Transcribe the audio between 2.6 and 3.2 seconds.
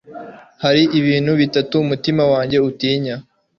utinya